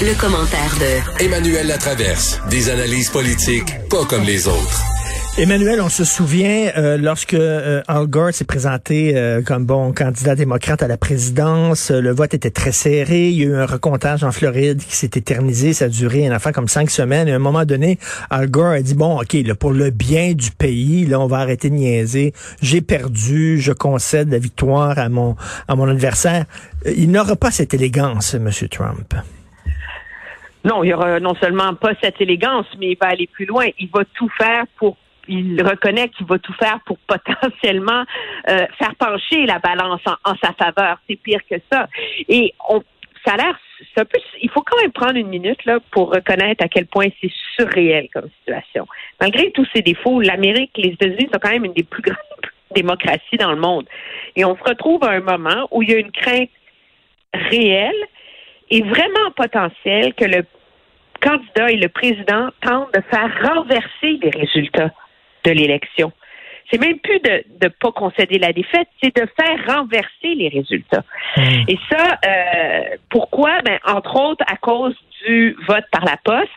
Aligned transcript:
Le, 0.00 0.14
commentaire 0.20 0.76
de 0.78 1.24
Emmanuel 1.24 1.66
Latraverse. 1.66 2.40
Des 2.50 2.70
analyses 2.70 3.10
politiques 3.10 3.74
pas 3.90 4.04
comme 4.04 4.22
les 4.22 4.46
autres. 4.46 4.84
Emmanuel, 5.36 5.80
on 5.80 5.88
se 5.88 6.04
souvient 6.04 6.70
euh, 6.76 6.96
lorsque 6.96 7.34
euh, 7.34 7.82
Al 7.88 8.06
Gore 8.06 8.32
s'est 8.32 8.44
présenté 8.44 9.16
euh, 9.16 9.42
comme 9.42 9.66
bon 9.66 9.92
candidat 9.92 10.36
démocrate 10.36 10.82
à 10.82 10.88
la 10.88 10.96
présidence, 10.96 11.90
le 11.90 12.12
vote 12.12 12.32
était 12.32 12.50
très 12.50 12.70
serré. 12.70 13.30
Il 13.30 13.38
y 13.38 13.42
a 13.42 13.46
eu 13.46 13.56
un 13.56 13.66
recomptage 13.66 14.22
en 14.22 14.30
Floride 14.30 14.82
qui 14.82 14.94
s'est 14.94 15.10
éternisé. 15.14 15.72
Ça 15.72 15.86
a 15.86 15.88
duré 15.88 16.26
un 16.28 16.32
affaire 16.32 16.52
comme 16.52 16.68
cinq 16.68 16.90
semaines. 16.90 17.26
Et 17.26 17.32
à 17.32 17.36
un 17.36 17.40
moment 17.40 17.64
donné, 17.64 17.98
Al 18.30 18.48
Gore 18.48 18.72
a 18.72 18.80
dit 18.80 18.94
bon, 18.94 19.20
ok, 19.20 19.32
là, 19.44 19.54
pour 19.56 19.72
le 19.72 19.90
bien 19.90 20.32
du 20.32 20.52
pays, 20.52 21.06
là, 21.06 21.18
on 21.18 21.26
va 21.26 21.38
arrêter 21.38 21.70
de 21.70 21.74
niaiser. 21.74 22.34
J'ai 22.62 22.82
perdu, 22.82 23.60
je 23.60 23.72
concède 23.72 24.30
la 24.30 24.38
victoire 24.38 24.98
à 24.98 25.08
mon 25.08 25.34
à 25.66 25.74
mon 25.74 25.88
adversaire. 25.88 26.44
Il 26.86 27.10
n'aura 27.10 27.34
pas 27.34 27.50
cette 27.50 27.74
élégance, 27.74 28.34
Monsieur 28.34 28.68
Trump. 28.68 29.14
Non, 30.68 30.84
il 30.84 30.88
y 30.88 30.92
aura 30.92 31.18
non 31.18 31.34
seulement 31.36 31.74
pas 31.74 31.92
cette 32.02 32.20
élégance, 32.20 32.66
mais 32.78 32.90
il 32.90 32.98
va 33.00 33.08
aller 33.08 33.26
plus 33.26 33.46
loin. 33.46 33.66
Il 33.78 33.88
va 33.88 34.04
tout 34.14 34.28
faire 34.36 34.64
pour 34.76 34.96
il 35.28 35.62
reconnaît 35.62 36.08
qu'il 36.08 36.26
va 36.26 36.38
tout 36.38 36.54
faire 36.54 36.80
pour 36.86 36.96
potentiellement 37.06 38.04
euh, 38.48 38.66
faire 38.78 38.94
pencher 38.98 39.44
la 39.46 39.58
balance 39.58 40.00
en, 40.06 40.34
sa 40.42 40.52
faveur. 40.54 40.98
C'est 41.08 41.16
pire 41.16 41.40
que 41.48 41.56
ça. 41.70 41.88
Et 42.28 42.54
on, 42.68 42.82
ça 43.24 43.34
a 43.34 43.36
l'air, 43.36 43.58
un 43.96 44.04
peu, 44.04 44.18
il 44.40 44.50
faut 44.50 44.62
quand 44.62 44.80
même 44.80 44.92
prendre 44.92 45.16
une 45.16 45.28
minute 45.28 45.60
pour 45.90 46.14
reconnaître 46.14 46.64
à 46.64 46.68
quel 46.68 46.86
point 46.86 47.08
c'est 47.20 47.30
surréel 47.56 48.08
comme 48.12 48.28
situation. 48.38 48.86
Malgré 49.20 49.50
tous 49.52 49.66
ses 49.74 49.82
défauts, 49.82 50.20
l'Amérique, 50.20 50.72
les 50.76 50.90
États-Unis 50.90 51.28
sont 51.32 51.38
quand 51.40 51.50
même 51.50 51.66
une 51.66 51.74
des 51.74 51.82
plus 51.82 52.02
grandes 52.10 52.18
démocraties 52.74 53.36
dans 53.38 53.52
le 53.52 53.60
monde. 53.60 53.86
Et 54.34 54.44
on 54.46 54.56
se 54.56 54.62
retrouve 54.62 55.04
à 55.04 55.10
un 55.10 55.20
moment 55.20 55.68
où 55.70 55.82
il 55.82 55.90
y 55.90 55.94
a 55.94 55.98
une 55.98 56.12
crainte 56.12 56.50
réelle 57.34 58.06
et 58.70 58.82
vraiment 58.82 59.30
potentielle 59.36 60.14
que 60.14 60.24
le 60.24 60.44
candidat 61.20 61.70
et 61.70 61.76
le 61.76 61.88
président 61.88 62.48
tentent 62.60 62.92
de 62.94 63.02
faire 63.10 63.54
renverser 63.54 64.18
les 64.22 64.30
résultats 64.30 64.90
de 65.44 65.50
l'élection. 65.50 66.12
C'est 66.70 66.78
même 66.78 66.98
plus 66.98 67.18
de 67.20 67.44
ne 67.62 67.68
pas 67.68 67.92
concéder 67.92 68.38
la 68.38 68.52
défaite, 68.52 68.88
c'est 69.02 69.14
de 69.16 69.26
faire 69.40 69.76
renverser 69.76 70.34
les 70.34 70.48
résultats. 70.48 71.04
Hmm. 71.36 71.64
Et 71.66 71.78
ça, 71.90 72.18
euh, 72.26 72.96
pourquoi? 73.08 73.62
Ben, 73.62 73.78
entre 73.86 74.20
autres, 74.20 74.44
à 74.46 74.56
cause 74.56 74.94
du 75.26 75.56
vote 75.66 75.84
par 75.90 76.04
la 76.04 76.16
poste. 76.22 76.50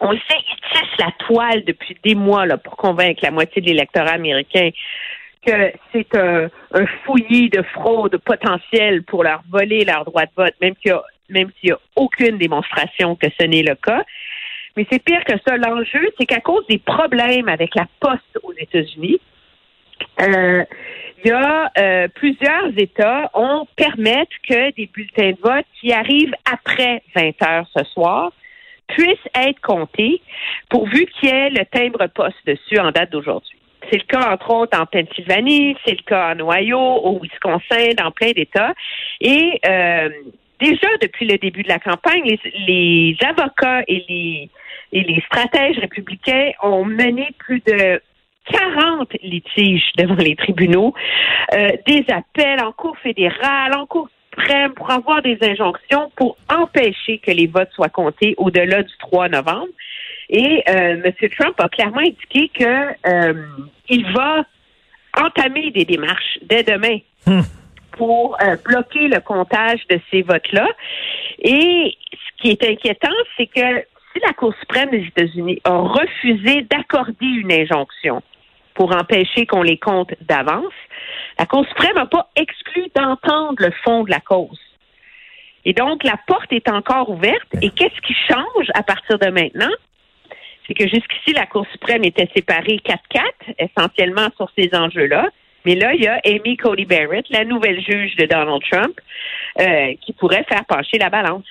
On 0.00 0.12
le 0.12 0.18
sait, 0.28 0.36
ils 0.38 0.70
tissent 0.72 0.98
la 0.98 1.10
toile 1.26 1.64
depuis 1.64 1.96
des 2.04 2.14
mois 2.14 2.46
là, 2.46 2.56
pour 2.56 2.76
convaincre 2.76 3.20
la 3.24 3.32
moitié 3.32 3.60
de 3.60 3.66
l'électorat 3.66 4.12
américain 4.12 4.70
que 5.44 5.72
c'est 5.92 6.16
un, 6.16 6.48
un 6.72 6.86
fouillis 7.04 7.48
de 7.50 7.62
fraude 7.62 8.16
potentielle 8.18 9.02
pour 9.04 9.24
leur 9.24 9.42
voler 9.50 9.84
leur 9.84 10.04
droit 10.04 10.24
de 10.24 10.30
vote, 10.36 10.54
même 10.60 10.74
s'il 10.80 10.90
y 10.90 10.94
a, 10.94 11.02
même 11.28 11.50
s'il 11.58 11.70
y 11.70 11.72
a 11.72 11.78
aucune 11.96 12.38
démonstration 12.38 13.16
que 13.16 13.26
ce 13.38 13.46
n'est 13.46 13.62
le 13.62 13.74
cas. 13.74 14.04
Mais 14.76 14.86
c'est 14.90 15.02
pire 15.02 15.24
que 15.24 15.34
ça. 15.46 15.56
L'enjeu, 15.56 16.10
c'est 16.18 16.26
qu'à 16.26 16.40
cause 16.40 16.66
des 16.68 16.78
problèmes 16.78 17.48
avec 17.48 17.74
la 17.74 17.86
poste 18.00 18.38
aux 18.42 18.52
États-Unis, 18.52 19.20
euh, 20.20 20.64
il 21.24 21.28
y 21.28 21.32
a 21.32 21.70
euh, 21.78 22.08
plusieurs 22.14 22.70
États 22.76 23.30
ont 23.34 23.66
permettent 23.74 24.28
que 24.48 24.72
des 24.74 24.86
bulletins 24.86 25.32
de 25.32 25.40
vote 25.42 25.66
qui 25.80 25.92
arrivent 25.92 26.34
après 26.50 27.02
20 27.16 27.42
heures 27.42 27.66
ce 27.76 27.84
soir 27.84 28.32
puissent 28.86 29.28
être 29.34 29.60
comptés 29.60 30.22
pourvu 30.70 31.06
qu'il 31.06 31.28
y 31.28 31.32
ait 31.32 31.50
le 31.50 31.64
timbre 31.66 32.06
poste 32.06 32.38
dessus 32.46 32.78
en 32.78 32.90
date 32.90 33.10
d'aujourd'hui. 33.10 33.58
C'est 33.90 33.98
le 33.98 34.04
cas, 34.04 34.32
entre 34.32 34.50
autres, 34.50 34.78
en 34.78 34.86
Pennsylvanie, 34.86 35.76
c'est 35.84 35.96
le 35.98 36.04
cas 36.04 36.34
en 36.34 36.40
Ohio, 36.40 36.78
au 36.78 37.20
Wisconsin, 37.20 37.94
dans 37.96 38.10
plein 38.10 38.32
d'États. 38.32 38.74
Et 39.20 39.60
euh, 39.66 40.08
déjà, 40.60 40.88
depuis 41.00 41.26
le 41.26 41.38
début 41.38 41.62
de 41.62 41.68
la 41.68 41.78
campagne, 41.78 42.22
les, 42.24 42.40
les 42.66 43.16
avocats 43.26 43.82
et 43.86 44.04
les 44.08 44.50
et 44.92 45.02
les 45.02 45.20
stratèges 45.26 45.78
républicains 45.78 46.50
ont 46.62 46.84
mené 46.84 47.28
plus 47.38 47.60
de 47.60 48.00
40 48.50 49.12
litiges 49.22 49.84
devant 49.96 50.14
les 50.14 50.36
tribunaux, 50.36 50.94
euh, 51.54 51.68
des 51.86 52.04
appels 52.08 52.62
en 52.62 52.72
cours 52.72 52.96
fédéral, 52.98 53.76
en 53.76 53.86
cour 53.86 54.08
suprême 54.30 54.72
pour 54.72 54.90
avoir 54.90 55.20
des 55.22 55.36
injonctions 55.42 56.10
pour 56.16 56.36
empêcher 56.48 57.18
que 57.18 57.30
les 57.30 57.46
votes 57.46 57.70
soient 57.72 57.88
comptés 57.88 58.34
au-delà 58.38 58.82
du 58.82 58.92
3 58.98 59.28
novembre. 59.28 59.68
Et 60.30 60.62
euh, 60.68 61.02
M. 61.04 61.12
Trump 61.38 61.54
a 61.58 61.68
clairement 61.68 62.00
indiqué 62.00 62.50
que 62.54 62.64
euh, 63.06 63.46
il 63.88 64.10
va 64.12 64.44
entamer 65.18 65.70
des 65.70 65.84
démarches 65.84 66.38
dès 66.42 66.62
demain 66.62 66.98
Hmm. 67.26 67.42
Pour 67.92 68.36
euh, 68.42 68.56
bloquer 68.64 69.08
le 69.08 69.20
comptage 69.20 69.80
de 69.88 70.00
ces 70.10 70.22
votes-là. 70.22 70.66
Et 71.40 71.96
ce 72.12 72.42
qui 72.42 72.50
est 72.50 72.64
inquiétant, 72.64 73.14
c'est 73.36 73.46
que 73.46 73.84
si 74.12 74.20
la 74.24 74.32
Cour 74.32 74.54
suprême 74.60 74.90
des 74.90 75.04
États-Unis 75.04 75.60
a 75.64 75.76
refusé 75.78 76.62
d'accorder 76.62 77.26
une 77.26 77.52
injonction 77.52 78.22
pour 78.74 78.94
empêcher 78.94 79.46
qu'on 79.46 79.62
les 79.62 79.78
compte 79.78 80.12
d'avance, 80.22 80.72
la 81.38 81.46
Cour 81.46 81.66
suprême 81.66 81.96
n'a 81.96 82.06
pas 82.06 82.30
exclu 82.36 82.86
d'entendre 82.94 83.56
le 83.58 83.72
fond 83.84 84.04
de 84.04 84.10
la 84.10 84.20
cause. 84.20 84.60
Et 85.64 85.72
donc, 85.72 86.02
la 86.04 86.16
porte 86.26 86.52
est 86.52 86.68
encore 86.70 87.10
ouverte. 87.10 87.48
Et 87.60 87.70
qu'est-ce 87.70 88.00
qui 88.00 88.14
change 88.28 88.66
à 88.74 88.82
partir 88.82 89.18
de 89.18 89.28
maintenant? 89.28 89.74
C'est 90.66 90.74
que 90.74 90.88
jusqu'ici, 90.88 91.32
la 91.34 91.46
Cour 91.46 91.66
suprême 91.72 92.04
était 92.04 92.28
séparée 92.34 92.80
4-4, 92.84 92.98
essentiellement 93.58 94.28
sur 94.36 94.50
ces 94.56 94.70
enjeux-là. 94.74 95.28
Mais 95.68 95.74
là, 95.74 95.92
il 95.92 96.00
y 96.02 96.06
a 96.06 96.18
Amy 96.24 96.56
Cody 96.56 96.86
Barrett, 96.86 97.26
la 97.28 97.44
nouvelle 97.44 97.78
juge 97.82 98.16
de 98.16 98.24
Donald 98.24 98.62
Trump, 98.70 98.98
euh, 99.60 99.92
qui 100.00 100.14
pourrait 100.14 100.46
faire 100.48 100.64
pencher 100.64 100.96
la 100.96 101.10
balance. 101.10 101.44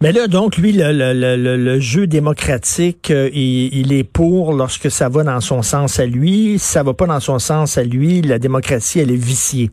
Mais 0.00 0.10
là, 0.10 0.26
donc, 0.26 0.56
lui, 0.56 0.72
le, 0.72 0.90
le, 0.92 1.12
le, 1.36 1.56
le- 1.56 1.78
jeu 1.78 2.08
démocratique, 2.08 3.12
euh, 3.12 3.30
il, 3.32 3.72
il 3.78 3.92
est 3.92 4.02
pour 4.02 4.54
lorsque 4.54 4.90
ça 4.90 5.08
va 5.08 5.22
dans 5.22 5.40
son 5.40 5.62
sens 5.62 6.00
à 6.00 6.04
lui. 6.06 6.58
Si 6.58 6.66
ça 6.72 6.82
va 6.82 6.94
pas 6.94 7.06
dans 7.06 7.20
son 7.20 7.38
sens 7.38 7.78
à 7.78 7.84
lui, 7.84 8.22
la 8.22 8.40
démocratie, 8.40 8.98
elle 8.98 9.12
est 9.12 9.14
viciée. 9.24 9.70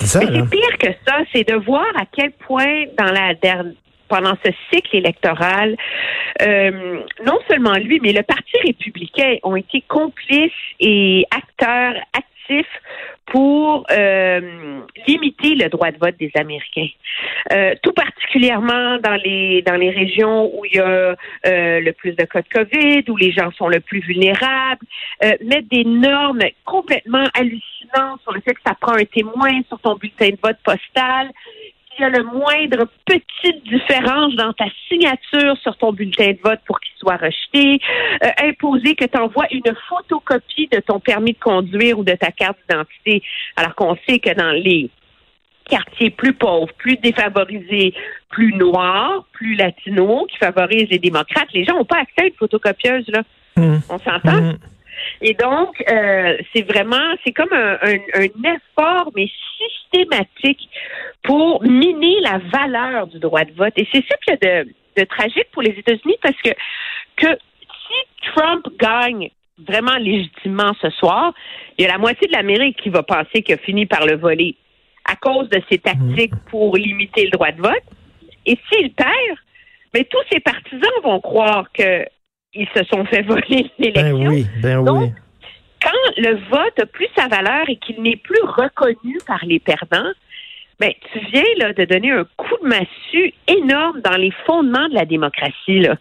C'est 0.00 0.06
ça, 0.06 0.20
Mais 0.20 0.30
là? 0.30 0.46
c'est 0.50 0.56
pire 0.58 0.78
que 0.78 0.88
ça, 1.06 1.16
c'est 1.30 1.46
de 1.46 1.56
voir 1.56 1.84
à 2.00 2.04
quel 2.10 2.32
point 2.46 2.84
dans 2.96 3.12
la 3.12 3.34
dernière 3.34 3.74
pendant 4.08 4.34
ce 4.44 4.50
cycle 4.72 4.96
électoral, 4.96 5.76
euh, 6.42 7.00
non 7.24 7.38
seulement 7.48 7.74
lui, 7.74 8.00
mais 8.02 8.12
le 8.12 8.22
Parti 8.22 8.56
républicain 8.64 9.36
ont 9.42 9.56
été 9.56 9.82
complices 9.88 10.52
et 10.80 11.24
acteurs 11.30 11.94
actifs 12.12 12.66
pour 13.26 13.84
euh, 13.90 14.80
limiter 15.06 15.54
le 15.54 15.68
droit 15.68 15.90
de 15.90 15.98
vote 15.98 16.16
des 16.18 16.30
Américains. 16.34 16.88
Euh, 17.52 17.74
tout 17.82 17.92
particulièrement 17.92 18.96
dans 18.98 19.20
les 19.22 19.60
dans 19.62 19.74
les 19.74 19.90
régions 19.90 20.50
où 20.54 20.64
il 20.64 20.76
y 20.76 20.80
a 20.80 21.14
le 21.44 21.90
plus 21.92 22.12
de 22.12 22.24
cas 22.24 22.40
de 22.40 22.48
COVID, 22.48 23.04
où 23.10 23.16
les 23.16 23.32
gens 23.32 23.50
sont 23.52 23.68
le 23.68 23.80
plus 23.80 24.00
vulnérables, 24.00 24.86
mettre 25.44 25.68
des 25.68 25.84
normes 25.84 26.40
complètement 26.64 27.26
hallucinantes 27.34 28.22
sur 28.22 28.32
le 28.32 28.40
fait 28.40 28.54
que 28.54 28.60
ça 28.66 28.74
prend 28.80 28.94
un 28.94 29.04
témoin 29.04 29.60
sur 29.68 29.78
ton 29.80 29.96
bulletin 29.96 30.30
de 30.30 30.38
vote 30.42 30.58
postal, 30.64 31.30
s'il 31.98 32.04
y 32.04 32.06
a 32.06 32.10
le 32.10 32.24
moindre 32.24 32.88
petite 33.04 33.64
différence 33.64 34.34
dans 34.36 34.52
ta 34.52 34.66
signature 34.88 35.56
sur 35.62 35.76
ton 35.76 35.92
bulletin 35.92 36.32
de 36.32 36.38
vote 36.42 36.60
pour 36.66 36.78
qu'il 36.80 36.96
soit 36.96 37.16
rejeté, 37.16 37.80
euh, 38.22 38.28
imposer 38.44 38.94
que 38.94 39.04
tu 39.04 39.18
envoies 39.18 39.46
une 39.50 39.74
photocopie 39.88 40.68
de 40.72 40.80
ton 40.80 41.00
permis 41.00 41.32
de 41.32 41.38
conduire 41.38 41.98
ou 41.98 42.04
de 42.04 42.12
ta 42.12 42.30
carte 42.30 42.56
d'identité, 42.68 43.22
alors 43.56 43.74
qu'on 43.74 43.96
sait 44.08 44.18
que 44.20 44.32
dans 44.34 44.52
les 44.52 44.90
quartiers 45.68 46.10
plus 46.10 46.32
pauvres, 46.32 46.72
plus 46.78 46.96
défavorisés, 46.96 47.94
plus 48.30 48.54
noirs, 48.54 49.26
plus 49.32 49.54
latinos, 49.54 50.26
qui 50.30 50.38
favorisent 50.38 50.88
les 50.90 50.98
démocrates, 50.98 51.52
les 51.52 51.64
gens 51.64 51.74
n'ont 51.74 51.84
pas 51.84 51.98
accès 51.98 52.22
à 52.22 52.26
une 52.26 52.34
photocopieuse, 52.34 53.06
là. 53.08 53.22
Hum, 53.56 53.80
On 53.90 53.98
s'entend? 53.98 54.38
hum. 54.38 54.58
Et 55.20 55.34
donc, 55.34 55.82
euh, 55.90 56.36
c'est 56.52 56.62
vraiment, 56.62 57.14
c'est 57.24 57.32
comme 57.32 57.52
un, 57.52 57.78
un, 57.82 57.98
un 58.14 58.54
effort, 58.54 59.10
mais 59.14 59.28
systématique 59.58 60.68
pour 61.22 61.62
miner 61.62 62.20
la 62.20 62.38
valeur 62.38 63.06
du 63.06 63.18
droit 63.18 63.44
de 63.44 63.52
vote. 63.52 63.72
Et 63.76 63.86
c'est 63.92 64.04
ça 64.08 64.16
qu'il 64.16 64.34
y 64.40 64.46
a 64.46 64.62
de, 64.64 64.68
de 64.96 65.04
tragique 65.04 65.50
pour 65.52 65.62
les 65.62 65.70
États-Unis 65.70 66.16
parce 66.22 66.40
que, 66.42 66.50
que 67.16 67.38
si 67.86 68.30
Trump 68.32 68.66
gagne 68.78 69.30
vraiment 69.66 69.96
légitimement 69.96 70.72
ce 70.80 70.90
soir, 70.90 71.32
il 71.76 71.82
y 71.82 71.88
a 71.88 71.92
la 71.92 71.98
moitié 71.98 72.28
de 72.28 72.32
l'Amérique 72.32 72.80
qui 72.80 72.90
va 72.90 73.02
penser 73.02 73.42
qu'il 73.42 73.54
a 73.54 73.58
fini 73.58 73.86
par 73.86 74.06
le 74.06 74.16
voler 74.16 74.56
à 75.04 75.16
cause 75.16 75.48
de 75.48 75.60
ses 75.70 75.78
tactiques 75.78 76.34
pour 76.50 76.76
limiter 76.76 77.24
le 77.24 77.30
droit 77.30 77.50
de 77.50 77.60
vote. 77.60 77.82
Et 78.46 78.58
s'il 78.70 78.92
perd, 78.92 79.38
mais 79.94 80.04
tous 80.04 80.22
ses 80.30 80.40
partisans 80.40 80.90
vont 81.02 81.20
croire 81.20 81.66
que 81.72 82.04
ils 82.54 82.68
se 82.74 82.84
sont 82.84 83.04
fait 83.04 83.22
voler 83.22 83.70
l'élection. 83.78 84.18
Ben 84.18 84.28
oui, 84.28 84.46
ben 84.62 84.84
Donc, 84.84 85.02
oui. 85.02 85.12
quand 85.82 86.12
le 86.16 86.36
vote 86.50 86.78
a 86.80 86.86
plus 86.86 87.08
sa 87.16 87.28
valeur 87.28 87.68
et 87.68 87.76
qu'il 87.76 88.02
n'est 88.02 88.16
plus 88.16 88.42
reconnu 88.42 89.18
par 89.26 89.44
les 89.44 89.58
perdants, 89.58 90.12
ben, 90.80 90.92
tu 91.12 91.18
viens 91.32 91.42
là, 91.58 91.72
de 91.72 91.84
donner 91.84 92.12
un 92.12 92.24
coup 92.36 92.54
de 92.62 92.68
massue 92.68 93.34
énorme 93.48 94.00
dans 94.00 94.16
les 94.16 94.32
fondements 94.46 94.88
de 94.88 94.94
la 94.94 95.04
démocratie. 95.04 95.80
Là. 95.80 95.96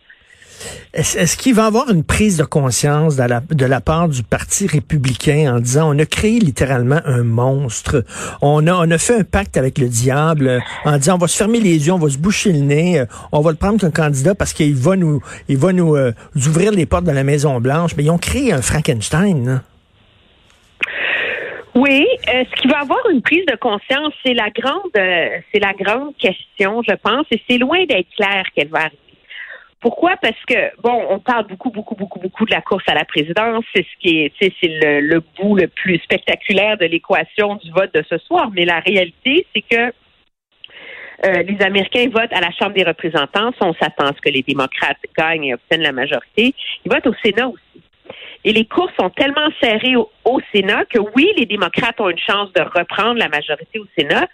Est-ce 0.93 1.37
qu'il 1.37 1.53
va 1.53 1.65
avoir 1.65 1.89
une 1.89 2.03
prise 2.03 2.37
de 2.37 2.43
conscience 2.43 3.15
de 3.15 3.65
la, 3.65 3.81
part 3.81 4.09
du 4.09 4.23
Parti 4.23 4.67
républicain 4.67 5.55
en 5.55 5.59
disant 5.59 5.93
on 5.93 5.99
a 5.99 6.05
créé 6.05 6.39
littéralement 6.39 6.99
un 7.05 7.23
monstre. 7.23 8.03
On 8.41 8.65
a, 8.67 8.97
fait 8.97 9.19
un 9.19 9.23
pacte 9.23 9.57
avec 9.57 9.77
le 9.77 9.87
diable 9.87 10.47
euh, 10.47 10.59
en 10.85 10.97
disant 10.97 11.15
on 11.15 11.19
va 11.19 11.27
se 11.27 11.37
fermer 11.37 11.59
les 11.59 11.87
yeux, 11.87 11.93
on 11.93 11.99
va 11.99 12.09
se 12.09 12.17
boucher 12.17 12.51
le 12.51 12.59
nez, 12.59 12.99
euh, 12.99 13.05
on 13.31 13.41
va 13.41 13.51
le 13.51 13.57
prendre 13.57 13.79
comme 13.79 13.91
candidat 13.91 14.35
parce 14.35 14.53
qu'il 14.53 14.75
va 14.75 14.95
nous 14.95 15.21
euh, 15.49 16.11
ouvrir 16.35 16.71
les 16.71 16.85
portes 16.85 17.05
de 17.05 17.11
la 17.11 17.23
Maison 17.23 17.59
Blanche. 17.59 17.91
Mais 17.95 18.03
ils 18.03 18.11
ont 18.11 18.17
créé 18.17 18.51
un 18.51 18.61
Frankenstein. 18.61 19.45
là. 19.45 19.61
Oui, 21.77 22.07
euh, 22.33 22.43
ce 22.49 22.61
qui 22.61 22.67
va 22.67 22.79
avoir 22.79 23.07
une 23.11 23.21
prise 23.21 23.45
de 23.45 23.55
conscience, 23.55 24.11
c'est 24.25 24.33
la 24.33 24.49
grande 24.49 26.17
question, 26.17 26.81
je 26.81 26.95
pense, 26.95 27.27
et 27.29 27.39
c'est 27.47 27.59
loin 27.59 27.85
d'être 27.85 28.09
clair 28.15 28.43
qu'elle 28.55 28.69
va 28.69 28.79
arriver. 28.79 28.97
Pourquoi? 29.79 30.15
Parce 30.17 30.43
que, 30.47 30.71
bon, 30.81 31.05
on 31.09 31.19
parle 31.19 31.45
beaucoup, 31.47 31.69
beaucoup, 31.69 31.95
beaucoup, 31.95 32.19
beaucoup 32.19 32.45
de 32.45 32.51
la 32.51 32.61
course 32.61 32.83
à 32.87 32.95
la 32.95 33.05
présidence. 33.05 33.63
C'est 33.75 33.83
ce 33.83 33.99
qui 33.99 34.21
est, 34.21 34.33
c'est 34.39 34.53
le, 34.63 35.19
bout 35.37 35.55
le 35.55 35.67
plus 35.67 35.99
spectaculaire 35.99 36.77
de 36.77 36.85
l'équation 36.85 37.55
du 37.55 37.71
vote 37.71 37.93
de 37.93 38.03
ce 38.09 38.17
soir. 38.17 38.49
Mais 38.53 38.65
la 38.65 38.79
réalité, 38.79 39.45
c'est 39.55 39.61
que 39.61 39.93
euh, 41.25 41.43
les 41.43 41.61
Américains 41.63 42.09
votent 42.09 42.33
à 42.33 42.41
la 42.41 42.51
Chambre 42.51 42.73
des 42.73 42.83
représentants. 42.83 43.51
On 43.61 43.73
s'attend 43.73 44.05
à 44.05 44.13
ce 44.15 44.21
que 44.21 44.29
les 44.29 44.41
démocrates 44.41 44.97
gagnent 45.15 45.45
et 45.45 45.53
obtiennent 45.53 45.83
la 45.83 45.91
majorité. 45.91 46.55
Ils 46.85 46.91
votent 46.91 47.07
au 47.07 47.15
Sénat 47.23 47.47
aussi. 47.47 47.83
Et 48.43 48.53
les 48.53 48.65
courses 48.65 48.93
sont 48.99 49.09
tellement 49.09 49.49
serrées 49.61 49.95
au 49.95 50.39
Sénat 50.53 50.85
que 50.85 50.99
oui, 51.15 51.29
les 51.37 51.45
démocrates 51.45 51.99
ont 51.99 52.09
une 52.09 52.19
chance 52.19 52.51
de 52.53 52.61
reprendre 52.61 53.19
la 53.19 53.29
majorité 53.29 53.79
au 53.79 53.85
Sénat, 53.97 54.27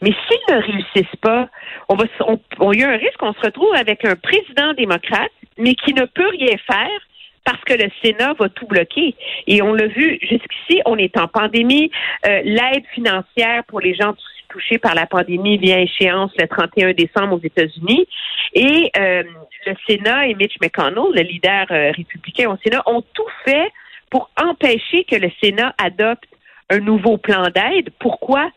mais 0.00 0.10
s'ils 0.12 0.54
ne 0.54 0.60
réussissent 0.62 1.16
pas, 1.20 1.48
on 1.88 1.94
va, 1.96 2.04
on, 2.20 2.38
on- 2.60 2.72
y 2.72 2.82
a 2.84 2.90
un 2.90 2.96
risque 2.96 3.16
qu'on 3.18 3.32
se 3.34 3.40
retrouve 3.40 3.74
avec 3.74 4.04
un 4.04 4.16
président 4.16 4.72
démocrate, 4.74 5.32
mais 5.58 5.74
qui 5.74 5.92
ne 5.94 6.04
peut 6.04 6.28
rien 6.28 6.56
faire 6.70 7.00
parce 7.44 7.62
que 7.64 7.72
le 7.74 7.88
Sénat 8.02 8.34
va 8.38 8.48
tout 8.50 8.66
bloquer. 8.66 9.14
Et 9.46 9.62
on 9.62 9.72
l'a 9.72 9.86
vu 9.86 10.18
jusqu'ici, 10.20 10.82
on 10.84 10.96
est 10.98 11.16
en 11.18 11.28
pandémie. 11.28 11.90
Euh, 12.26 12.42
L'aide 12.44 12.84
financière 12.94 13.64
pour 13.66 13.80
les 13.80 13.94
gens 13.94 14.12
tou- 14.12 14.22
touchés 14.50 14.78
par 14.78 14.94
la 14.94 15.06
pandémie 15.06 15.56
vient 15.58 15.76
à 15.78 15.80
échéance 15.80 16.30
le 16.38 16.46
31 16.46 16.92
décembre 16.92 17.36
aux 17.36 17.40
États-Unis. 17.42 18.06
Et 18.54 18.90
euh, 18.98 19.22
le 19.66 19.74
Sénat 19.86 20.26
et 20.28 20.34
Mitch 20.34 20.56
McConnell, 20.60 21.12
le 21.14 21.22
leader 21.22 21.66
euh, 21.70 21.90
républicain 21.96 22.50
au 22.50 22.56
Sénat, 22.62 22.82
ont 22.86 23.02
tout 23.14 23.28
fait 23.44 23.70
pour 24.10 24.30
empêcher 24.40 25.04
que 25.04 25.16
le 25.16 25.30
Sénat 25.42 25.74
adopte 25.82 26.24
un 26.70 26.78
nouveau 26.80 27.16
plan 27.16 27.44
d'aide. 27.48 27.90
Pourquoi? 27.98 28.50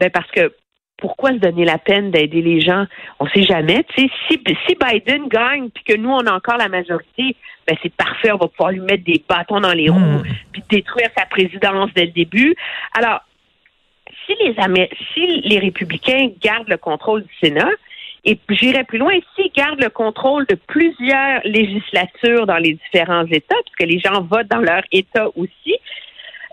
Ben 0.00 0.10
parce 0.10 0.30
que 0.30 0.52
pourquoi 0.98 1.30
se 1.30 1.36
donner 1.36 1.64
la 1.64 1.78
peine 1.78 2.10
d'aider 2.10 2.42
les 2.42 2.60
gens? 2.60 2.84
On 3.18 3.24
ne 3.24 3.30
sait 3.30 3.44
jamais. 3.44 3.84
Si, 3.96 4.10
si 4.28 4.36
Biden 4.74 5.28
gagne 5.28 5.70
puis 5.70 5.84
que 5.84 5.96
nous, 5.96 6.10
on 6.10 6.26
a 6.26 6.32
encore 6.34 6.56
la 6.58 6.68
majorité, 6.68 7.34
ben 7.66 7.76
c'est 7.82 7.94
parfait. 7.94 8.32
On 8.32 8.36
va 8.36 8.48
pouvoir 8.48 8.72
lui 8.72 8.80
mettre 8.80 9.04
des 9.04 9.22
bâtons 9.28 9.60
dans 9.60 9.72
les 9.72 9.88
roues 9.88 9.98
Mm. 9.98 10.22
puis 10.52 10.62
détruire 10.68 11.08
sa 11.16 11.24
présidence 11.26 11.90
dès 11.94 12.06
le 12.06 12.12
début. 12.12 12.54
Alors, 12.98 13.20
si 14.26 14.34
les, 14.44 14.54
Amé- 14.58 14.90
si 15.14 15.40
les 15.42 15.58
républicains 15.58 16.30
gardent 16.42 16.68
le 16.68 16.76
contrôle 16.76 17.22
du 17.22 17.34
Sénat, 17.42 17.70
et 18.24 18.38
j'irai 18.50 18.84
plus 18.84 18.98
loin, 18.98 19.12
s'ils 19.36 19.52
gardent 19.52 19.80
le 19.80 19.90
contrôle 19.90 20.44
de 20.46 20.56
plusieurs 20.56 21.40
législatures 21.44 22.46
dans 22.46 22.56
les 22.58 22.74
différents 22.74 23.24
États, 23.26 23.56
puisque 23.64 23.90
les 23.90 24.00
gens 24.00 24.20
votent 24.22 24.48
dans 24.48 24.58
leur 24.58 24.82
État 24.92 25.28
aussi, 25.36 25.76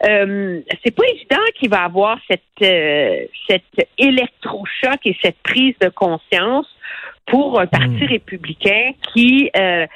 euh, 0.04 0.62
c'est 0.84 0.92
pas 0.92 1.08
évident 1.14 1.42
qu'il 1.56 1.70
va 1.70 1.84
avoir 1.84 2.20
cette, 2.30 2.42
euh, 2.62 3.26
cet 3.48 3.88
électrochoc 3.98 5.00
et 5.06 5.18
cette 5.22 5.38
prise 5.42 5.76
de 5.80 5.90
conscience 5.90 6.68
pour 7.26 7.60
un 7.60 7.66
parti 7.68 8.04
Mm. 8.04 8.08
républicain 8.08 8.92
qui 9.14 9.50
euh, 9.58 9.88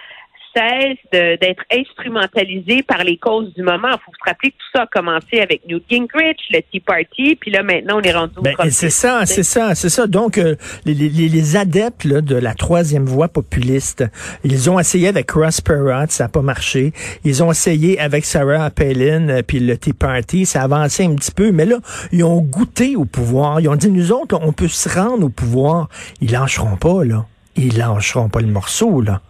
cesse 0.59 0.97
d'être 1.39 1.63
instrumentalisé 1.71 2.83
par 2.83 3.03
les 3.03 3.17
causes 3.17 3.53
du 3.53 3.61
moment. 3.63 3.87
Il 3.89 3.99
faut 4.05 4.11
se 4.11 4.29
rappeler 4.29 4.51
que 4.51 4.55
tout 4.57 4.69
ça 4.75 4.83
a 4.83 4.87
commencé 4.87 5.39
avec 5.39 5.65
Newt 5.67 5.83
Gingrich, 5.89 6.37
le 6.49 6.59
Tea 6.71 6.79
Party, 6.79 7.37
puis 7.39 7.51
là 7.51 7.63
maintenant 7.63 7.97
on 7.99 8.01
est 8.01 8.11
rendu 8.11 8.33
au 8.37 8.41
Ben, 8.41 8.53
Trump. 8.53 8.69
c'est 8.71 8.89
ça, 8.89 9.25
c'est 9.25 9.43
ça, 9.43 9.75
c'est 9.75 9.89
ça. 9.89 10.07
Donc, 10.07 10.37
euh, 10.37 10.55
les, 10.85 10.93
les- 10.93 11.09
les 11.29 11.57
adeptes 11.57 12.03
là, 12.05 12.21
de 12.21 12.35
la 12.35 12.53
troisième 12.53 13.05
voie 13.05 13.27
populiste, 13.27 14.03
ils 14.43 14.69
ont 14.69 14.79
essayé 14.79 15.07
avec 15.07 15.31
Ross 15.31 15.61
Perot, 15.61 16.07
ça 16.09 16.25
n'a 16.25 16.29
pas 16.29 16.41
marché. 16.41 16.91
Ils 17.23 17.43
ont 17.43 17.51
essayé 17.51 17.99
avec 17.99 18.25
Sarah 18.25 18.69
Palin, 18.69 19.29
euh, 19.29 19.41
puis 19.45 19.59
le 19.59 19.77
Tea 19.77 19.93
Party, 19.93 20.45
ça 20.45 20.61
a 20.61 20.63
avancé 20.65 21.05
un 21.05 21.15
petit 21.15 21.31
peu. 21.31 21.51
Mais 21.51 21.65
là, 21.65 21.77
ils 22.11 22.23
ont 22.23 22.41
goûté 22.41 22.95
au 22.95 23.05
pouvoir. 23.05 23.59
Ils 23.61 23.69
ont 23.69 23.75
dit, 23.75 23.89
nous 23.91 24.11
autres, 24.11 24.37
on 24.41 24.51
peut 24.53 24.67
se 24.67 24.89
rendre 24.89 25.25
au 25.25 25.29
pouvoir. 25.29 25.89
Ils 26.21 26.31
lâcheront 26.31 26.77
pas, 26.77 27.03
là. 27.03 27.25
Ils 27.55 27.77
lâcheront 27.77 28.29
pas 28.29 28.41
le 28.41 28.47
morceau, 28.47 29.01
là. 29.01 29.21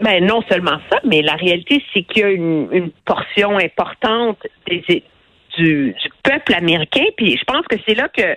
Ben 0.00 0.24
non 0.24 0.42
seulement 0.48 0.78
ça, 0.90 0.98
mais 1.04 1.20
la 1.20 1.34
réalité, 1.34 1.84
c'est 1.92 2.02
qu'il 2.02 2.22
y 2.22 2.24
a 2.24 2.30
une, 2.30 2.90
portion 3.04 3.58
importante 3.58 4.38
des, 4.66 4.82
du, 5.56 5.92
du 5.92 6.08
peuple 6.22 6.54
américain. 6.54 7.04
Puis 7.16 7.36
je 7.36 7.44
pense 7.44 7.66
que 7.66 7.76
c'est 7.86 7.94
là 7.94 8.08
que 8.08 8.36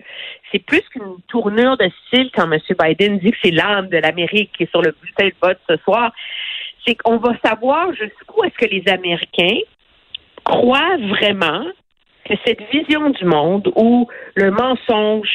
c'est 0.51 0.59
plus 0.59 0.81
qu'une 0.91 1.21
tournure 1.27 1.77
de 1.77 1.89
style 2.07 2.29
quand 2.35 2.51
M. 2.51 2.59
Biden 2.79 3.19
dit 3.19 3.31
que 3.31 3.37
c'est 3.43 3.51
l'âme 3.51 3.87
de 3.87 3.97
l'Amérique 3.97 4.51
qui 4.57 4.63
est 4.63 4.69
sur 4.71 4.81
le 4.81 4.93
bulletin 5.01 5.27
de 5.27 5.33
vote 5.41 5.59
ce 5.69 5.77
soir. 5.83 6.11
C'est 6.85 6.95
qu'on 6.95 7.17
va 7.17 7.31
savoir 7.43 7.93
jusqu'où 7.93 8.43
est-ce 8.43 8.57
que 8.57 8.69
les 8.69 8.83
Américains 8.91 9.59
croient 10.43 10.97
vraiment 10.97 11.65
que 12.25 12.33
cette 12.45 12.61
vision 12.71 13.09
du 13.09 13.25
monde 13.25 13.71
où 13.75 14.07
le 14.35 14.51
mensonge 14.51 15.29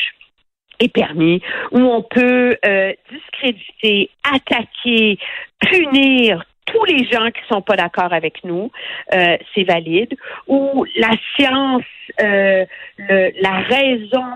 est 0.80 0.92
permis, 0.92 1.40
où 1.72 1.78
on 1.80 2.02
peut 2.02 2.56
euh, 2.64 2.92
discréditer, 3.10 4.10
attaquer, 4.24 5.18
punir 5.60 6.44
tous 6.66 6.84
les 6.84 7.04
gens 7.06 7.30
qui 7.30 7.40
sont 7.50 7.62
pas 7.62 7.76
d'accord 7.76 8.12
avec 8.12 8.44
nous, 8.44 8.70
euh, 9.14 9.36
c'est 9.54 9.64
valide, 9.64 10.14
où 10.46 10.84
la 10.96 11.12
science, 11.34 11.82
euh, 12.20 12.66
le- 12.98 13.30
la 13.40 13.60
raison, 13.60 14.26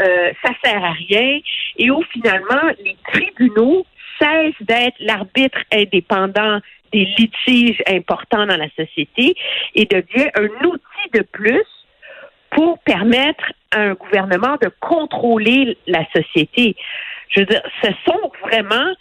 euh, 0.00 0.32
ça 0.42 0.52
sert 0.64 0.82
à 0.82 0.92
rien, 0.92 1.38
et 1.76 1.90
où 1.90 2.02
finalement 2.12 2.70
les 2.82 2.96
tribunaux 3.12 3.84
cessent 4.18 4.54
d'être 4.62 4.96
l'arbitre 5.00 5.58
indépendant 5.72 6.60
des 6.92 7.06
litiges 7.18 7.82
importants 7.88 8.46
dans 8.46 8.56
la 8.56 8.68
société 8.76 9.34
et 9.74 9.84
devient 9.86 10.30
un 10.34 10.66
outil 10.66 11.08
de 11.14 11.22
plus 11.22 11.64
pour 12.54 12.78
permettre 12.80 13.44
à 13.70 13.80
un 13.80 13.94
gouvernement 13.94 14.56
de 14.60 14.70
contrôler 14.80 15.76
la 15.86 16.04
société. 16.14 16.76
Je 17.30 17.40
veux 17.40 17.46
dire, 17.46 17.62
ce 17.82 17.88
sont 18.04 18.30
vraiment 18.42 18.92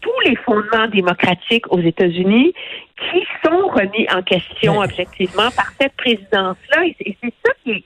tous 0.00 0.20
les 0.26 0.36
fondements 0.36 0.86
démocratiques 0.88 1.70
aux 1.72 1.80
États-Unis 1.80 2.52
qui 2.98 3.26
sont 3.42 3.68
remis 3.68 4.06
en 4.14 4.22
question 4.22 4.80
Mais- 4.80 4.84
objectivement 4.84 5.50
par 5.56 5.70
cette 5.80 5.96
présidence-là. 5.96 6.84
Et 6.84 7.16
c'est- 7.22 7.32
ça 7.44 7.52
qui 7.64 7.70
est 7.72 7.84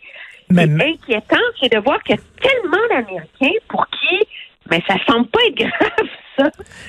inquiétant, 0.83 1.37
c'est 1.61 1.73
de 1.73 1.79
voir 1.79 2.03
qu'il 2.03 2.17
y 2.17 2.19
a 2.19 2.23
tellement 2.41 2.87
d'Américains 2.91 3.59
pour 3.69 3.87
qui, 3.91 4.19
mais 4.71 4.83
ça 4.89 4.97
semble 5.07 5.29
pas 5.29 5.39
être 5.47 5.55
grave, 5.59 6.09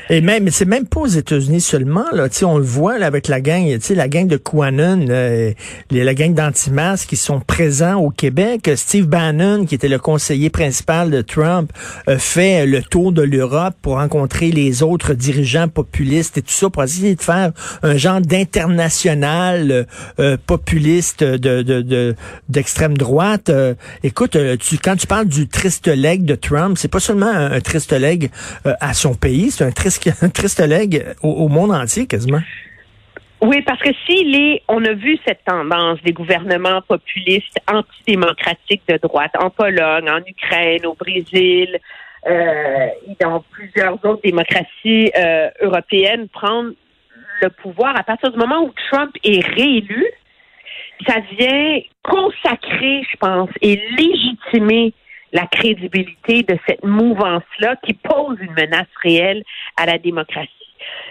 Et 0.09 0.21
même, 0.21 0.49
c'est 0.49 0.65
même 0.65 0.85
pas 0.85 1.01
aux 1.01 1.07
États-Unis 1.07 1.61
seulement, 1.61 2.05
là. 2.13 2.29
Tu 2.29 2.37
sais, 2.39 2.45
on 2.45 2.57
le 2.57 2.63
voit, 2.63 2.97
là, 2.99 3.05
avec 3.07 3.27
la 3.27 3.41
gang, 3.41 3.65
tu 3.65 3.79
sais, 3.81 3.95
la 3.95 4.07
gang 4.07 4.27
de 4.27 4.37
Quanon, 4.37 5.05
les- 5.07 5.55
la 6.03 6.13
gang 6.13 6.33
d'anti-masques 6.33 7.09
qui 7.09 7.15
sont 7.15 7.39
présents 7.39 7.95
au 7.95 8.09
Québec. 8.09 8.69
Steve 8.75 9.05
Bannon, 9.07 9.65
qui 9.65 9.75
était 9.75 9.87
le 9.87 9.99
conseiller 9.99 10.49
principal 10.49 11.09
de 11.11 11.21
Trump, 11.21 11.71
a 12.07 12.17
fait 12.17 12.65
le 12.65 12.81
tour 12.81 13.11
de 13.11 13.21
l'Europe 13.21 13.75
pour 13.81 13.95
rencontrer 13.95 14.51
les 14.51 14.83
autres 14.83 15.13
dirigeants 15.13 15.67
populistes 15.67 16.37
et 16.37 16.41
tout 16.41 16.51
ça 16.51 16.69
pour 16.69 16.83
essayer 16.83 17.15
de 17.15 17.21
faire 17.21 17.51
un 17.83 17.95
genre 17.97 18.21
d'international 18.21 19.71
euh, 19.71 19.83
euh, 20.19 20.37
populiste 20.45 21.23
de, 21.23 21.61
de, 21.61 21.81
de- 21.81 22.15
d'extrême 22.49 22.97
droite. 22.97 23.49
Euh, 23.49 23.73
écoute, 24.03 24.35
euh, 24.35 24.57
tu, 24.57 24.77
quand 24.77 24.95
tu 24.95 25.07
parles 25.07 25.27
du 25.27 25.47
triste 25.47 25.87
leg 25.87 26.23
de 26.25 26.35
Trump, 26.35 26.77
c'est 26.79 26.87
pas 26.87 26.99
seulement 26.99 27.27
un, 27.27 27.51
un 27.51 27.61
triste 27.61 27.93
leg 27.93 28.31
euh, 28.65 28.73
à 28.79 28.93
son 28.93 29.13
pays, 29.13 29.38
c'est 29.49 29.63
un 29.63 29.71
triste, 29.71 30.09
un 30.21 30.29
triste 30.29 30.61
au, 31.23 31.47
monde 31.47 31.71
entier 31.71 32.07
quasiment. 32.07 32.41
Oui, 33.41 33.61
parce 33.61 33.79
que 33.79 33.91
s'il 34.05 34.35
est, 34.35 34.63
on 34.67 34.83
a 34.83 34.93
vu 34.93 35.17
cette 35.25 35.45
tendance 35.45 36.01
des 36.03 36.11
gouvernements 36.11 36.81
populistes 36.81 37.57
antidémocratiques 37.71 38.83
de 38.89 38.97
droite 38.97 39.31
en 39.39 39.49
Pologne, 39.49 40.09
en 40.09 40.19
Ukraine, 40.27 40.85
au 40.85 40.93
Brésil, 40.93 41.79
euh, 42.27 42.87
dans 43.21 43.41
plusieurs 43.49 43.93
autres 43.93 44.21
démocraties 44.21 45.09
euh, 45.17 45.49
européennes 45.61 46.27
prendre 46.27 46.71
le 47.41 47.49
pouvoir 47.49 47.97
à 47.97 48.03
partir 48.03 48.31
du 48.31 48.37
moment 48.37 48.61
où 48.65 48.73
Trump 48.91 49.15
est 49.23 49.45
réélu, 49.55 50.05
ça 51.07 51.15
vient 51.37 51.79
consacrer, 52.03 53.03
je 53.09 53.17
pense, 53.17 53.49
et 53.61 53.81
légitimer 53.97 54.93
la 55.31 55.45
crédibilité 55.47 56.43
de 56.43 56.57
cette 56.67 56.83
mouvance-là 56.83 57.75
qui 57.83 57.93
pose 57.93 58.37
une 58.41 58.53
menace 58.53 58.87
réelle 59.03 59.43
à 59.77 59.85
la 59.85 59.97
démocratie. 59.97 60.49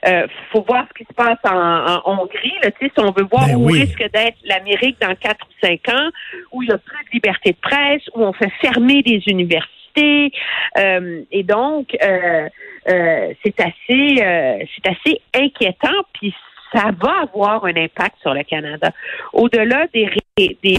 Euh, 0.06 0.26
faut 0.52 0.62
voir 0.62 0.86
ce 0.88 0.94
qui 0.98 1.04
se 1.08 1.14
passe 1.14 1.38
en, 1.44 1.54
en 1.54 2.22
Hongrie. 2.22 2.54
Là, 2.62 2.70
si 2.80 2.90
on 2.98 3.10
veut 3.12 3.26
voir 3.30 3.46
Ben 3.46 3.56
où 3.56 3.66
oui. 3.66 3.82
risque 3.82 4.10
d'être 4.12 4.38
l'Amérique 4.44 5.00
dans 5.00 5.14
quatre 5.14 5.46
ou 5.46 5.66
cinq 5.66 5.88
ans, 5.88 6.08
où 6.52 6.62
il 6.62 6.68
y 6.68 6.72
a 6.72 6.78
plus 6.78 7.04
de 7.04 7.10
liberté 7.12 7.52
de 7.52 7.56
presse, 7.60 8.02
où 8.14 8.22
on 8.22 8.32
fait 8.32 8.50
fermer 8.60 9.02
des 9.02 9.22
universités. 9.26 10.32
Euh, 10.78 11.22
et 11.30 11.42
donc, 11.42 11.96
euh, 12.02 12.48
euh, 12.88 13.34
c'est 13.44 13.60
assez, 13.60 14.22
euh, 14.22 14.64
c'est 14.74 14.90
assez 14.90 15.20
inquiétant. 15.34 16.02
Puis 16.14 16.34
ça 16.72 16.90
va 16.98 17.22
avoir 17.22 17.64
un 17.64 17.76
impact 17.76 18.16
sur 18.20 18.34
le 18.34 18.44
Canada. 18.44 18.90
Au-delà 19.32 19.86
des, 19.92 20.08
des 20.36 20.78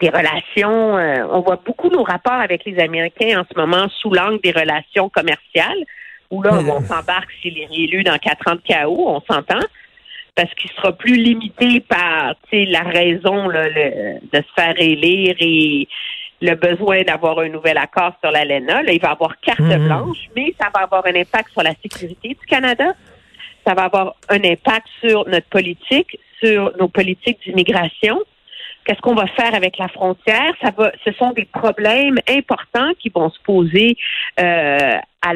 des 0.00 0.08
relations, 0.08 0.96
euh, 0.98 1.26
on 1.30 1.40
voit 1.40 1.60
beaucoup 1.64 1.88
nos 1.88 2.02
rapports 2.02 2.32
avec 2.40 2.64
les 2.64 2.78
Américains 2.80 3.40
en 3.40 3.44
ce 3.50 3.58
moment 3.58 3.86
sous 4.00 4.10
l'angle 4.10 4.40
des 4.42 4.50
relations 4.50 5.08
commerciales, 5.08 5.84
où 6.30 6.42
là, 6.42 6.50
Mais- 6.62 6.70
on 6.70 6.80
s'embarque 6.82 7.30
s'il 7.40 7.58
est 7.58 7.66
réélu 7.66 8.02
dans 8.02 8.18
quatre 8.18 8.50
ans 8.50 8.56
de 8.56 8.60
chaos, 8.66 9.04
on 9.08 9.20
s'entend, 9.20 9.64
parce 10.34 10.52
qu'il 10.54 10.70
sera 10.72 10.92
plus 10.92 11.14
limité 11.16 11.80
par 11.80 12.34
tu 12.50 12.64
sais, 12.64 12.64
la 12.70 12.80
raison 12.80 13.48
là, 13.48 13.68
le- 13.68 14.18
de 14.32 14.36
se 14.42 14.52
faire 14.60 14.74
élire 14.78 15.36
et 15.38 15.86
le 16.42 16.54
besoin 16.56 17.02
d'avoir 17.02 17.38
un 17.38 17.48
nouvel 17.48 17.78
accord 17.78 18.12
sur 18.20 18.30
l'ALENA. 18.32 18.82
Là, 18.82 18.92
il 18.92 19.00
va 19.00 19.10
avoir 19.12 19.38
carte 19.40 19.60
Mhm. 19.60 19.86
blanche, 19.86 20.18
mais 20.34 20.52
ça 20.60 20.68
va 20.74 20.82
avoir 20.82 21.06
un 21.06 21.14
impact 21.14 21.50
sur 21.52 21.62
la 21.62 21.72
sécurité 21.82 22.30
du 22.30 22.46
Canada. 22.46 22.92
Ça 23.66 23.72
va 23.74 23.84
avoir 23.84 24.16
un 24.28 24.42
impact 24.44 24.88
sur 25.00 25.26
notre 25.28 25.46
politique, 25.48 26.18
sur 26.42 26.72
nos 26.78 26.88
politiques 26.88 27.38
d'immigration. 27.46 28.18
Qu'est-ce 28.84 29.00
qu'on 29.00 29.14
va 29.14 29.26
faire 29.28 29.54
avec 29.54 29.78
la 29.78 29.88
frontière? 29.88 30.52
Ça 30.62 30.70
va, 30.76 30.92
ce 31.04 31.12
sont 31.12 31.32
des 31.32 31.46
problèmes 31.46 32.18
importants 32.28 32.92
qui 32.98 33.08
vont 33.08 33.30
se 33.30 33.40
poser 33.40 33.96
euh, 34.38 34.98
à, 35.22 35.32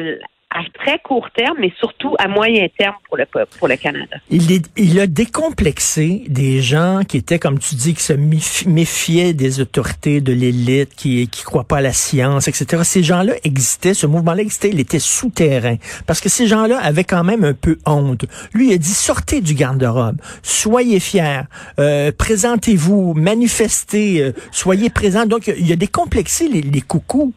à 0.51 0.61
très 0.73 0.97
court 0.99 1.27
terme, 1.35 1.57
mais 1.59 1.71
surtout 1.77 2.15
à 2.17 2.27
moyen 2.27 2.67
terme 2.77 2.95
pour 3.07 3.17
le 3.17 3.25
peuple, 3.27 3.55
pour 3.59 3.67
le 3.67 3.77
Canada. 3.77 4.17
Il, 4.31 4.51
est- 4.51 4.67
il 4.77 4.99
a 4.99 5.05
décomplexé 5.05 6.23
des 6.27 6.59
gens 6.61 7.01
qui 7.07 7.17
étaient, 7.17 7.37
comme 7.37 7.59
tu 7.59 7.75
dis, 7.75 7.93
qui 7.93 8.01
se 8.03 8.13
méfi- 8.13 8.67
méfiaient 8.67 9.33
des 9.33 9.59
autorités, 9.61 10.21
de 10.21 10.33
l'élite, 10.33 10.95
qui 10.95 11.27
qui 11.27 11.43
croient 11.43 11.63
pas 11.65 11.77
à 11.77 11.81
la 11.81 11.93
science, 11.93 12.47
etc. 12.47 12.81
Ces 12.83 13.03
gens-là 13.03 13.33
existaient, 13.43 13.93
ce 13.93 14.07
mouvement-là 14.07 14.41
existait, 14.41 14.69
il 14.69 14.79
était 14.79 14.99
souterrain. 14.99 15.75
Parce 16.07 16.19
que 16.19 16.29
ces 16.29 16.47
gens-là 16.47 16.79
avaient 16.79 17.03
quand 17.03 17.23
même 17.23 17.43
un 17.43 17.53
peu 17.53 17.77
honte. 17.85 18.25
Lui, 18.53 18.69
il 18.69 18.73
a 18.73 18.77
dit, 18.77 18.89
sortez 18.89 19.41
du 19.41 19.53
garde-robe, 19.53 20.17
soyez 20.41 20.99
fiers, 20.99 21.41
euh, 21.79 22.11
présentez-vous, 22.17 23.13
manifestez, 23.13 24.21
euh, 24.23 24.31
soyez 24.51 24.89
présents. 24.89 25.25
Donc, 25.25 25.51
il 25.57 25.71
a 25.71 25.75
décomplexé 25.75 26.47
les, 26.47 26.61
les 26.61 26.81
coucous. 26.81 27.33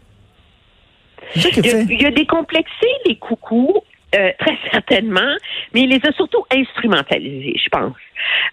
Il 1.37 1.87
il 1.91 2.07
a 2.07 2.11
décomplexé 2.11 2.87
les 3.07 3.17
coucous, 3.17 3.83
euh, 4.15 4.31
très 4.39 4.59
certainement, 4.73 5.35
mais 5.73 5.83
il 5.83 5.91
les 5.91 6.01
a 6.07 6.13
surtout 6.13 6.45
instrumentalisés, 6.55 7.55
je 7.63 7.69
pense. 7.69 7.97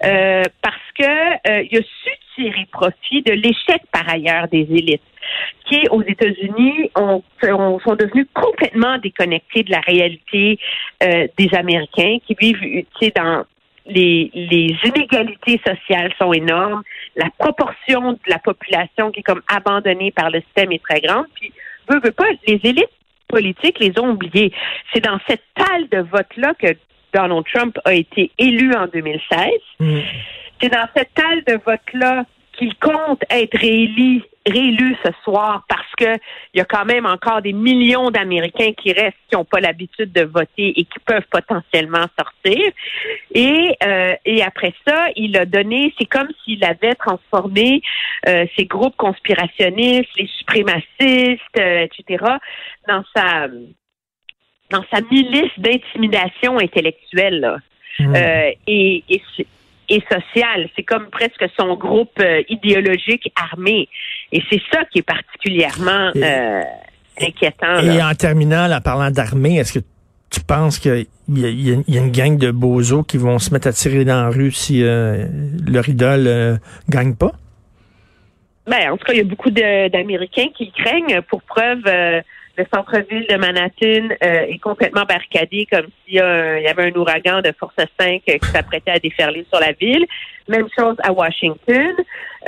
Euh, 0.06 0.44
parce 0.62 0.76
que 0.98 1.04
euh, 1.52 1.64
il 1.70 1.78
a 1.78 1.82
su 1.82 2.10
tirer 2.36 2.66
profit 2.72 3.22
de 3.22 3.34
l'échec 3.34 3.82
par 3.92 4.08
ailleurs 4.10 4.48
des 4.48 4.66
élites 4.70 5.02
qui, 5.66 5.82
aux 5.92 6.02
États-Unis, 6.02 6.90
ont, 6.96 7.22
ont- 7.44 7.80
sont 7.80 7.96
devenus 7.96 8.26
complètement 8.34 8.98
déconnectés 8.98 9.64
de 9.64 9.72
la 9.72 9.82
réalité 9.82 10.58
euh, 11.04 11.28
des 11.38 11.50
Américains 11.54 12.18
qui 12.26 12.36
vivent, 12.40 12.62
tu 12.62 12.86
sais, 13.02 13.12
dans 13.16 13.44
les, 13.86 14.32
les 14.34 14.76
inégalités 14.86 15.60
sociales 15.68 16.14
sont 16.18 16.32
énormes, 16.32 16.84
la 17.16 17.30
proportion 17.38 18.14
de 18.14 18.20
la 18.28 18.40
population 18.40 19.12
qui 19.12 19.20
est 19.20 19.24
comme 19.24 19.42
abandonnée 19.54 20.12
par 20.12 20.30
le 20.30 20.42
système 20.42 20.72
est 20.72 20.84
très 20.84 21.02
grande, 21.02 21.26
puis 21.36 21.52
veut, 21.90 22.00
veut 22.04 22.12
pas, 22.12 22.26
les 22.48 22.60
élites 22.64 22.90
politiques 23.28 23.80
les 23.80 23.98
ont 24.00 24.12
oubliés. 24.12 24.52
C'est 24.94 25.04
dans 25.04 25.20
cette 25.28 25.44
talle 25.56 25.88
de 25.90 26.00
vote-là 26.00 26.54
que 26.56 26.76
Donald 27.14 27.46
Trump 27.54 27.78
a 27.86 27.94
été 27.94 28.32
élu 28.38 28.74
en 28.74 28.88
2016. 28.88 29.50
Mm. 29.80 30.00
C'est 30.62 30.70
dans 30.70 30.88
cette 30.96 31.14
talle 31.14 31.44
de 31.48 31.60
vote-là 31.66 32.26
qu'il 32.60 32.76
compte 32.76 33.24
être 33.30 33.58
réélu, 33.58 34.22
réélu 34.46 34.96
ce 35.04 35.12
soir 35.24 35.64
parce 35.70 35.92
que 35.98 36.20
il 36.54 36.58
y 36.58 36.62
a 36.62 36.66
quand 36.66 36.86
même 36.86 37.06
encore 37.06 37.42
des 37.42 37.54
millions 37.54 38.12
d'Américains 38.12 38.74
qui 38.74 38.92
restent, 38.92 39.18
qui 39.30 39.36
n'ont 39.36 39.46
pas 39.46 39.62
l'habitude 39.62 40.12
de 40.12 40.24
voter 40.24 40.80
et 40.80 40.84
qui 40.84 41.00
peuvent 41.06 41.26
potentiellement 41.32 42.06
sortir. 42.20 42.72
Et, 43.34 43.76
euh, 43.84 44.14
et 44.26 44.44
après 44.44 44.74
ça, 44.86 45.08
il 45.16 45.38
a 45.38 45.46
donné, 45.46 45.94
c'est 45.98 46.06
comme 46.06 46.28
s'il 46.44 46.64
avait 46.66 46.96
transformé 46.96 47.82
euh, 48.28 48.46
ces 48.58 48.66
groupes 48.66 48.98
conspirationnistes, 48.98 50.10
les 50.18 50.28
suprémacistes, 50.38 51.58
euh, 51.58 51.88
etc., 51.88 52.26
dans 52.88 53.04
sa 53.16 53.48
dans 54.70 54.84
sa 54.94 55.02
milice 55.10 55.58
d'intimidation 55.58 56.60
intellectuelle. 56.60 57.40
Là 57.40 57.58
Mm. 58.00 58.16
euh, 58.16 58.52
et, 58.68 59.04
et, 59.10 59.22
et 59.90 60.02
social. 60.12 60.70
C'est 60.76 60.84
comme 60.84 61.08
presque 61.10 61.46
son 61.58 61.76
groupe 61.76 62.20
euh, 62.22 62.42
idéologique 62.50 63.32
armé. 63.36 63.88
Et 64.32 64.42
c'est 64.50 64.62
ça 64.72 64.86
qui 64.92 65.00
est 65.00 65.04
particulièrement 65.04 66.12
Et- 66.16 66.24
euh, 66.24 66.62
inquiétant. 67.22 67.80
Et 67.80 68.02
en 68.02 68.14
terminant, 68.14 68.68
là, 68.68 68.82
parlant 68.82 69.12
d'armée, 69.12 69.58
est-ce 69.58 69.80
que 69.80 69.86
tu 70.32 70.42
penses 70.42 70.78
qu'il 70.80 71.08
y, 71.30 71.46
a- 71.46 71.50
y 71.50 71.84
y 71.88 71.98
une 71.98 72.12
gang 72.12 72.38
de 72.38 72.52
bozos 72.52 73.04
qui 73.04 73.18
vont 73.18 73.40
se 73.40 73.52
mettre 73.54 73.68
à 73.68 73.74
tirer 73.74 74.06
dans 74.06 74.22
la 74.24 74.30
rue 74.30 74.52
si 74.52 74.84
euh, 74.84 75.26
leur 75.68 75.90
idole 75.90 76.28
euh, 76.28 76.56
gagne 76.88 77.16
pas? 77.16 77.32
Ben, 78.68 78.92
en 78.92 78.98
tout 78.98 79.06
cas, 79.06 79.14
il 79.14 79.18
y 79.18 79.22
a 79.22 79.24
beaucoup 79.24 79.50
d'Américains 79.50 80.50
qui 80.56 80.72
craignent. 80.72 81.22
Pour 81.28 81.42
preuve, 81.42 81.82
euh, 81.88 82.22
le 82.60 82.66
centre-ville 82.74 83.26
de 83.30 83.36
Manhattan 83.38 84.10
euh, 84.22 84.54
est 84.54 84.60
complètement 84.60 85.06
barricadé 85.08 85.66
comme 85.72 85.86
s'il 86.04 86.16
y, 86.16 86.20
avait 86.20 86.92
un 86.92 86.96
ouragan 86.96 87.42
de 87.42 87.54
force 87.58 87.74
5 87.98 88.22
qui 88.26 88.48
s'apprêtait 88.48 88.92
à 88.92 89.00
déferler 89.00 89.46
sur 89.50 89.62
la 89.62 89.72
ville. 89.72 90.06
Même 90.50 90.68
chose 90.78 90.98
à 91.02 91.14
Washington. 91.14 91.96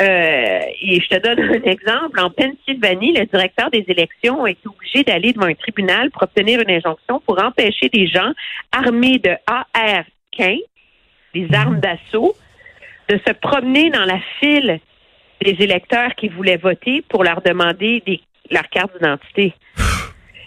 Euh, 0.02 0.60
et 0.82 1.00
je 1.00 1.08
te 1.08 1.18
donne 1.22 1.40
un 1.40 1.70
exemple. 1.70 2.20
En 2.20 2.30
Pennsylvanie, 2.30 3.14
le 3.14 3.26
directeur 3.26 3.70
des 3.72 3.86
élections 3.88 4.44
a 4.44 4.50
été 4.50 4.68
obligé 4.68 5.04
d'aller 5.04 5.32
devant 5.32 5.48
un 5.48 5.54
tribunal 5.54 6.12
pour 6.12 6.24
obtenir 6.24 6.60
une 6.60 6.72
injonction 6.72 7.22
pour 7.26 7.42
empêcher 7.42 7.88
des 7.88 8.08
gens 8.08 8.34
armés 8.74 9.20
de 9.20 9.32
AR-15, 9.48 10.60
des 11.34 11.48
armes 11.54 11.80
d'assaut, 11.80 12.36
de 13.08 13.18
se 13.26 13.32
promener 13.32 13.90
dans 13.92 14.06
la 14.06 14.20
file 14.40 14.82
des 15.42 15.56
électeurs 15.64 16.16
qui 16.16 16.28
voulaient 16.28 16.58
voter 16.58 17.02
pour 17.08 17.24
leur 17.24 17.42
demander 17.42 18.04
des, 18.06 18.20
leur 18.50 18.68
carte 18.70 18.92
d'identité. 18.94 19.54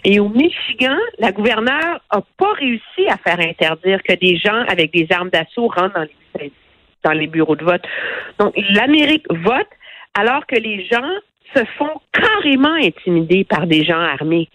Et 0.07 0.19
au 0.19 0.29
Michigan, 0.29 0.97
la 1.17 1.31
gouverneure 1.31 1.99
a 2.11 2.21
pas 2.37 2.53
réussi 2.53 3.07
à 3.09 3.17
faire 3.17 3.39
interdire 3.39 4.03
que 4.03 4.13
des 4.13 4.37
gens 4.37 4.63
avec 4.67 4.93
des 4.93 5.07
armes 5.09 5.31
d'assaut 5.31 5.67
rentrent 5.67 5.95
dans 5.95 6.07
les, 6.39 6.51
dans 7.03 7.11
les 7.11 7.25
bureaux 7.25 7.55
de 7.55 7.65
vote. 7.65 7.81
Donc, 8.37 8.53
l'Amérique 8.69 9.25
vote 9.29 9.67
alors 10.13 10.45
que 10.45 10.55
les 10.55 10.85
gens 10.85 11.09
se 11.55 11.63
font 11.77 12.01
carrément 12.13 12.75
intimider 12.75 13.45
par 13.45 13.65
des 13.65 13.83
gens 13.83 13.99
armés. 13.99 14.47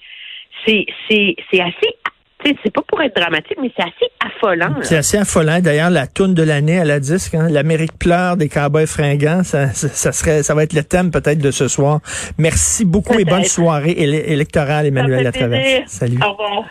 C'est, 0.66 0.87
assez, 1.52 1.97
c'est 2.43 2.73
pas 2.73 2.83
pour 2.87 3.01
être 3.03 3.15
dramatique, 3.17 3.57
mais 3.61 3.71
c'est 3.77 3.83
assez 3.83 4.11
affolant. 4.25 4.75
C'est 4.83 4.97
assez 4.97 5.19
affolant. 5.19 5.61
D'ailleurs, 5.61 5.91
la 5.91 6.07
toune 6.07 6.35
de 6.35 6.43
l'année 6.43 6.79
à 6.79 6.85
la 6.85 7.01
disque, 7.01 7.35
hein, 7.35 7.49
l'Amérique 7.51 7.99
pleure 7.99 8.37
des 8.37 8.49
cowboys 8.49 8.87
fringants, 8.87 9.43
ça, 9.45 9.69
ça, 9.73 9.89
ça 9.89 10.13
serait, 10.13 10.43
ça 10.43 10.55
va 10.55 10.63
être 10.65 10.73
le 10.73 10.83
thème 10.85 11.11
peut-être 11.11 11.39
de 11.39 11.51
ce 11.51 11.69
soir. 11.69 12.01
Merci 12.39 12.85
beaucoup 12.85 13.19
et 13.19 13.25
bonne 13.25 13.45
soirée 13.45 13.93
éle- 13.93 14.25
électorale, 14.33 14.87
Emmanuel 14.87 15.25
Latraverse. 15.25 15.83
Salut. 15.87 16.19
Au 16.25 16.33
revoir. 16.33 16.65